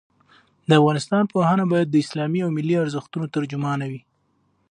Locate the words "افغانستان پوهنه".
0.81-1.63